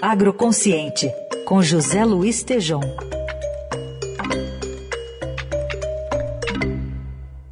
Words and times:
Agroconsciente, 0.00 1.12
com 1.44 1.60
José 1.60 2.04
Luiz 2.04 2.44
Tejom. 2.44 2.80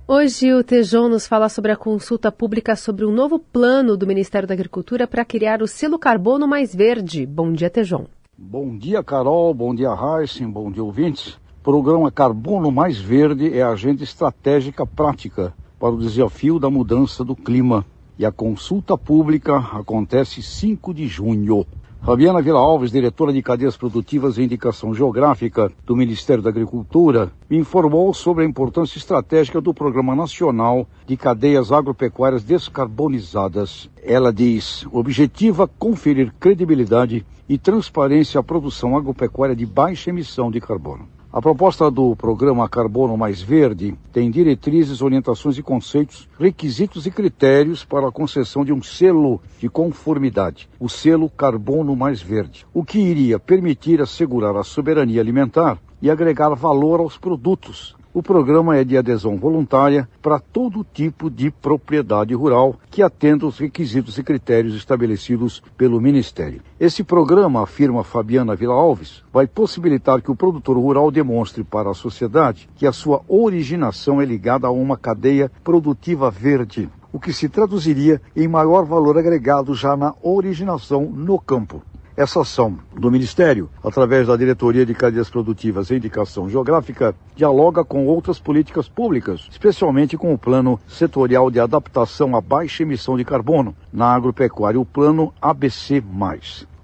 Hoje 0.06 0.54
o 0.54 0.62
Tejon 0.62 1.08
nos 1.08 1.26
fala 1.26 1.48
sobre 1.48 1.72
a 1.72 1.76
consulta 1.76 2.30
pública 2.30 2.76
sobre 2.76 3.04
um 3.04 3.10
novo 3.10 3.40
plano 3.40 3.96
do 3.96 4.06
Ministério 4.06 4.46
da 4.46 4.54
Agricultura 4.54 5.08
para 5.08 5.24
criar 5.24 5.60
o 5.60 5.66
selo 5.66 5.98
carbono 5.98 6.46
mais 6.46 6.72
verde. 6.72 7.26
Bom 7.26 7.52
dia, 7.52 7.68
Tejon. 7.68 8.04
Bom 8.38 8.78
dia, 8.78 9.02
Carol. 9.02 9.52
Bom 9.52 9.74
dia, 9.74 9.90
Heisen. 9.90 10.48
Bom 10.48 10.70
dia, 10.70 10.84
ouvintes. 10.84 11.30
O 11.60 11.64
programa 11.64 12.12
Carbono 12.12 12.70
Mais 12.70 12.96
Verde 12.96 13.58
é 13.58 13.62
a 13.62 13.70
agenda 13.70 14.04
estratégica 14.04 14.86
prática 14.86 15.52
para 15.80 15.90
o 15.90 15.98
desafio 15.98 16.60
da 16.60 16.70
mudança 16.70 17.24
do 17.24 17.34
clima. 17.34 17.84
E 18.16 18.24
a 18.24 18.30
consulta 18.30 18.96
pública 18.96 19.58
acontece 19.58 20.40
5 20.40 20.94
de 20.94 21.08
junho. 21.08 21.66
Fabiana 22.02 22.40
Vila 22.40 22.60
Alves, 22.60 22.92
diretora 22.92 23.32
de 23.32 23.42
cadeias 23.42 23.76
produtivas 23.76 24.38
e 24.38 24.42
indicação 24.42 24.94
geográfica 24.94 25.72
do 25.84 25.96
Ministério 25.96 26.42
da 26.42 26.50
Agricultura, 26.50 27.32
informou 27.50 28.14
sobre 28.14 28.44
a 28.44 28.46
importância 28.46 28.96
estratégica 28.96 29.60
do 29.60 29.74
Programa 29.74 30.14
Nacional 30.14 30.86
de 31.04 31.16
Cadeias 31.16 31.72
Agropecuárias 31.72 32.44
Descarbonizadas. 32.44 33.90
Ela 34.02 34.32
diz: 34.32 34.86
objetiva 34.92 35.66
conferir 35.66 36.32
credibilidade 36.38 37.26
e 37.48 37.58
transparência 37.58 38.38
à 38.38 38.42
produção 38.42 38.96
agropecuária 38.96 39.56
de 39.56 39.66
baixa 39.66 40.10
emissão 40.10 40.50
de 40.50 40.60
carbono. 40.60 41.15
A 41.36 41.42
proposta 41.42 41.90
do 41.90 42.16
programa 42.16 42.66
Carbono 42.66 43.14
Mais 43.14 43.42
Verde 43.42 43.94
tem 44.10 44.30
diretrizes, 44.30 45.02
orientações 45.02 45.58
e 45.58 45.62
conceitos, 45.62 46.26
requisitos 46.40 47.04
e 47.04 47.10
critérios 47.10 47.84
para 47.84 48.08
a 48.08 48.10
concessão 48.10 48.64
de 48.64 48.72
um 48.72 48.82
selo 48.82 49.38
de 49.58 49.68
conformidade, 49.68 50.66
o 50.80 50.88
selo 50.88 51.28
Carbono 51.28 51.94
Mais 51.94 52.22
Verde, 52.22 52.66
o 52.72 52.82
que 52.82 52.98
iria 52.98 53.38
permitir 53.38 54.00
assegurar 54.00 54.56
a 54.56 54.64
soberania 54.64 55.20
alimentar 55.20 55.76
e 56.00 56.10
agregar 56.10 56.54
valor 56.54 57.00
aos 57.00 57.18
produtos, 57.18 57.94
o 58.16 58.22
programa 58.22 58.78
é 58.78 58.82
de 58.82 58.96
adesão 58.96 59.36
voluntária 59.36 60.08
para 60.22 60.38
todo 60.38 60.82
tipo 60.90 61.28
de 61.28 61.50
propriedade 61.50 62.32
rural 62.32 62.76
que 62.90 63.02
atenda 63.02 63.44
os 63.44 63.58
requisitos 63.58 64.16
e 64.16 64.22
critérios 64.22 64.74
estabelecidos 64.74 65.62
pelo 65.76 66.00
Ministério. 66.00 66.62
Esse 66.80 67.04
programa, 67.04 67.62
afirma 67.62 68.02
Fabiana 68.02 68.56
Vila 68.56 68.72
Alves, 68.72 69.22
vai 69.30 69.46
possibilitar 69.46 70.22
que 70.22 70.30
o 70.30 70.34
produtor 70.34 70.78
rural 70.78 71.10
demonstre 71.10 71.62
para 71.62 71.90
a 71.90 71.94
sociedade 71.94 72.70
que 72.74 72.86
a 72.86 72.92
sua 72.92 73.20
originação 73.28 74.18
é 74.18 74.24
ligada 74.24 74.66
a 74.66 74.70
uma 74.70 74.96
cadeia 74.96 75.52
produtiva 75.62 76.30
verde, 76.30 76.88
o 77.12 77.20
que 77.20 77.34
se 77.34 77.50
traduziria 77.50 78.22
em 78.34 78.48
maior 78.48 78.86
valor 78.86 79.18
agregado 79.18 79.74
já 79.74 79.94
na 79.94 80.14
originação 80.22 81.02
no 81.02 81.38
campo. 81.38 81.82
Essa 82.16 82.40
ação 82.40 82.78
do 82.98 83.10
Ministério, 83.10 83.68
através 83.84 84.26
da 84.26 84.36
Diretoria 84.36 84.86
de 84.86 84.94
Cadeias 84.94 85.28
Produtivas 85.28 85.90
e 85.90 85.96
Indicação 85.96 86.48
Geográfica, 86.48 87.14
dialoga 87.36 87.84
com 87.84 88.06
outras 88.06 88.38
políticas 88.38 88.88
públicas, 88.88 89.46
especialmente 89.50 90.16
com 90.16 90.32
o 90.32 90.38
Plano 90.38 90.80
Setorial 90.88 91.50
de 91.50 91.60
Adaptação 91.60 92.34
à 92.34 92.40
Baixa 92.40 92.84
Emissão 92.84 93.18
de 93.18 93.24
Carbono 93.24 93.76
na 93.92 94.14
Agropecuária, 94.14 94.80
o 94.80 94.84
Plano 94.86 95.30
ABC. 95.42 96.02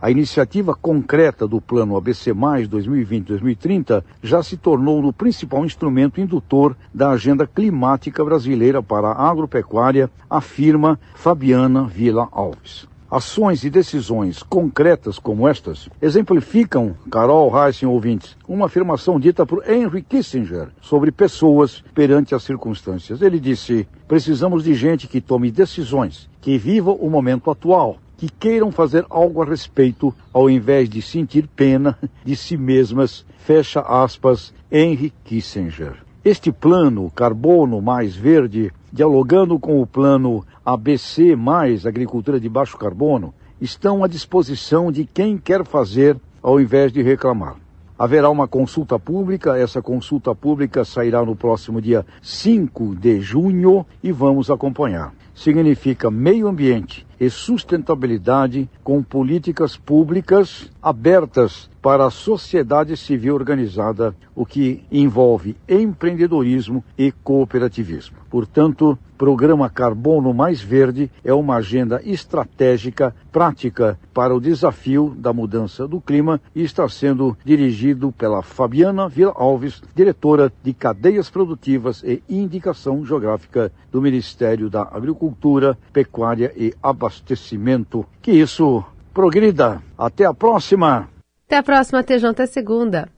A 0.03 0.11
iniciativa 0.11 0.75
concreta 0.75 1.49
do 1.49 1.63
Plano 1.63 1.97
ABC 1.97 2.35
2020-2030 2.35 4.05
já 4.23 4.43
se 4.43 4.59
tornou 4.59 5.03
o 5.03 5.15
principal 5.15 5.65
instrumento 5.65 6.21
indutor 6.21 6.77
da 6.93 7.09
agenda 7.09 7.47
climática 7.47 8.23
brasileira 8.23 8.83
para 8.83 9.09
a 9.09 9.31
agropecuária, 9.31 10.11
afirma 10.29 11.01
Fabiana 11.15 11.85
Vila 11.85 12.29
Alves. 12.31 12.92
Ações 13.13 13.63
e 13.63 13.69
decisões 13.69 14.43
concretas 14.43 15.19
como 15.19 15.47
estas 15.47 15.87
exemplificam, 16.01 16.97
Carol 17.11 17.53
Heissen 17.55 17.87
ouvintes, 17.87 18.39
uma 18.49 18.65
afirmação 18.65 19.21
dita 19.21 19.45
por 19.45 19.63
Henry 19.69 20.01
Kissinger 20.01 20.71
sobre 20.81 21.13
pessoas 21.13 21.85
perante 21.93 22.35
as 22.35 22.43
circunstâncias. 22.43 23.21
Ele 23.21 23.39
disse: 23.39 23.87
precisamos 24.09 24.65
de 24.65 24.73
gente 24.73 25.07
que 25.07 25.21
tome 25.21 25.51
decisões, 25.51 26.27
que 26.41 26.57
viva 26.57 26.91
o 26.91 27.11
momento 27.11 27.51
atual, 27.51 27.99
que 28.17 28.31
queiram 28.31 28.73
fazer 28.73 29.05
algo 29.11 29.43
a 29.43 29.45
respeito, 29.45 30.15
ao 30.33 30.49
invés 30.49 30.89
de 30.89 31.03
sentir 31.03 31.47
pena 31.55 31.99
de 32.25 32.35
si 32.35 32.57
mesmas. 32.57 33.27
Fecha 33.37 33.81
aspas, 33.81 34.55
Henry 34.71 35.13
Kissinger. 35.23 36.03
Este 36.25 36.53
plano 36.53 37.11
Carbono 37.11 37.83
Mais 37.83 38.15
Verde, 38.15 38.71
dialogando 38.93 39.59
com 39.59 39.83
o 39.83 39.87
plano 39.87 40.47
ABC 40.65 41.35
Mais 41.35 41.85
Agricultura 41.85 42.39
de 42.39 42.49
Baixo 42.49 42.79
Carbono, 42.79 43.35
estão 43.61 44.05
à 44.05 44.07
disposição 44.07 44.93
de 44.93 45.05
quem 45.05 45.37
quer 45.37 45.65
fazer 45.65 46.17
ao 46.41 46.61
invés 46.61 46.93
de 46.93 47.03
reclamar. 47.03 47.57
Haverá 47.99 48.31
uma 48.31 48.47
consulta 48.47 49.01
pública, 49.01 49.59
essa 49.59 49.83
consulta 49.83 50.33
pública 50.33 50.85
sairá 50.85 51.25
no 51.25 51.35
próximo 51.35 51.81
dia 51.81 52.07
5 52.23 52.95
de 52.95 53.21
junho 53.21 53.85
e 54.01 54.13
vamos 54.13 54.49
acompanhar. 54.49 55.13
Significa 55.35 56.09
meio 56.09 56.47
ambiente 56.47 57.05
e 57.19 57.29
sustentabilidade 57.29 58.71
com 58.85 59.03
políticas 59.03 59.77
públicas 59.77 60.71
abertas 60.81 61.69
para 61.83 62.07
a 62.07 62.11
sociedade 62.11 62.97
civil 62.97 63.35
organizada, 63.35 64.15
o 64.37 64.47
que 64.47 64.85
envolve 64.91 65.57
empreendedorismo 65.69 66.85
e 66.97 67.11
cooperativismo. 67.11 68.19
Portanto, 68.31 68.97
Programa 69.19 69.69
Carbono 69.69 70.33
Mais 70.33 70.61
Verde 70.61 71.11
é 71.25 71.35
uma 71.35 71.57
agenda 71.57 72.01
estratégica, 72.05 73.15
prática 73.31 73.99
para 74.15 74.35
o 74.35 74.41
desafio 74.41 75.15
da 75.17 75.33
mudança 75.33 75.87
do 75.87 76.01
clima 76.01 76.41
e 76.55 76.63
está 76.63 76.89
sendo 76.89 77.37
dirigido 77.45 78.11
pela 78.13 78.43
Fabiana 78.43 79.09
Vila 79.09 79.33
Alves, 79.37 79.83
diretora 79.95 80.53
de 80.63 80.73
Cadeias 80.73 81.31
Produtivas 81.31 82.03
e 82.03 82.23
Indicação 82.29 83.05
Geográfica 83.05 83.73
do 83.91 84.01
Ministério 84.01 84.71
da 84.71 84.83
Agricultura, 84.83 85.77
Pecuária 85.93 86.53
e 86.57 86.73
Abastecimento. 86.83 88.07
Que 88.21 88.33
isso 88.33 88.85
progrida. 89.13 89.83
Até 89.97 90.25
a 90.25 90.35
próxima! 90.35 91.09
Até 91.47 91.57
a 91.57 91.63
próxima, 91.63 92.03
TJ, 92.03 92.31
até 92.31 92.47
segunda. 92.47 93.09